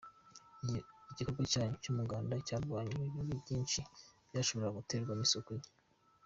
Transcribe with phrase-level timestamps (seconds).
[1.11, 3.79] igikorwa cyanyu cy’umuganda cyarwanyije ibibi byinshi
[4.27, 5.69] byashoboraga guterwa n’isuku nke.